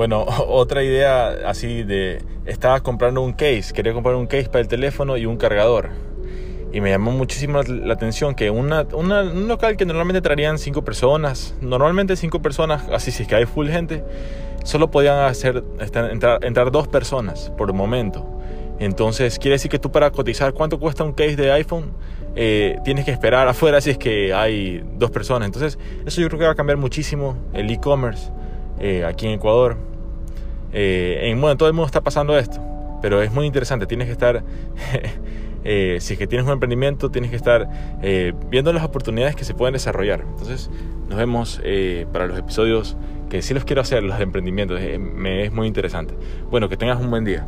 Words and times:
Bueno, 0.00 0.24
otra 0.48 0.82
idea 0.82 1.28
así 1.46 1.82
de... 1.82 2.22
Estaba 2.46 2.80
comprando 2.80 3.20
un 3.20 3.34
case, 3.34 3.74
quería 3.74 3.92
comprar 3.92 4.14
un 4.14 4.26
case 4.26 4.46
para 4.46 4.60
el 4.60 4.66
teléfono 4.66 5.18
y 5.18 5.26
un 5.26 5.36
cargador. 5.36 5.90
Y 6.72 6.80
me 6.80 6.88
llamó 6.88 7.10
muchísimo 7.10 7.62
la 7.62 7.92
atención 7.92 8.34
que 8.34 8.48
una, 8.48 8.86
un 8.94 9.46
local 9.46 9.76
que 9.76 9.84
normalmente 9.84 10.22
traerían 10.22 10.56
cinco 10.56 10.82
personas, 10.86 11.54
normalmente 11.60 12.16
cinco 12.16 12.40
personas, 12.40 12.88
así 12.90 13.10
si 13.10 13.24
es 13.24 13.28
que 13.28 13.34
hay 13.34 13.44
full 13.44 13.68
gente, 13.68 14.02
solo 14.64 14.90
podían 14.90 15.18
hacer, 15.18 15.62
entrar, 15.78 16.42
entrar 16.46 16.70
dos 16.70 16.88
personas 16.88 17.52
por 17.58 17.70
momento. 17.74 18.26
Entonces 18.78 19.38
quiere 19.38 19.56
decir 19.56 19.70
que 19.70 19.78
tú 19.78 19.92
para 19.92 20.10
cotizar 20.12 20.54
cuánto 20.54 20.80
cuesta 20.80 21.04
un 21.04 21.12
case 21.12 21.36
de 21.36 21.52
iPhone, 21.52 21.92
eh, 22.36 22.78
tienes 22.86 23.04
que 23.04 23.10
esperar 23.10 23.46
afuera 23.48 23.82
si 23.82 23.90
es 23.90 23.98
que 23.98 24.32
hay 24.32 24.82
dos 24.96 25.10
personas. 25.10 25.44
Entonces 25.44 25.78
eso 26.06 26.22
yo 26.22 26.28
creo 26.28 26.38
que 26.38 26.46
va 26.46 26.52
a 26.52 26.56
cambiar 26.56 26.78
muchísimo 26.78 27.36
el 27.52 27.70
e-commerce 27.70 28.30
eh, 28.80 29.04
aquí 29.04 29.26
en 29.26 29.32
Ecuador. 29.32 29.89
Eh, 30.72 31.30
en, 31.30 31.40
bueno, 31.40 31.56
todo 31.56 31.68
el 31.68 31.74
mundo 31.74 31.86
está 31.86 32.00
pasando 32.00 32.36
esto, 32.38 32.60
pero 33.02 33.22
es 33.22 33.32
muy 33.32 33.46
interesante. 33.46 33.86
Tienes 33.86 34.06
que 34.06 34.12
estar, 34.12 34.42
eh, 35.64 35.98
si 36.00 36.14
es 36.14 36.18
que 36.18 36.26
tienes 36.26 36.46
un 36.46 36.52
emprendimiento, 36.52 37.10
tienes 37.10 37.30
que 37.30 37.36
estar 37.36 37.68
eh, 38.02 38.32
viendo 38.50 38.72
las 38.72 38.84
oportunidades 38.84 39.36
que 39.36 39.44
se 39.44 39.54
pueden 39.54 39.72
desarrollar. 39.72 40.20
Entonces, 40.20 40.70
nos 41.08 41.18
vemos 41.18 41.60
para 42.12 42.26
los 42.26 42.38
episodios 42.38 42.96
que 43.28 43.42
sí 43.42 43.54
los 43.54 43.64
quiero 43.64 43.82
hacer, 43.82 44.02
los 44.02 44.16
de 44.16 44.24
emprendimientos. 44.24 44.80
me 44.98 45.44
es 45.44 45.52
muy 45.52 45.66
interesante. 45.66 46.14
Bueno, 46.50 46.68
que 46.68 46.76
tengas 46.76 47.00
un 47.00 47.10
buen 47.10 47.24
día. 47.24 47.46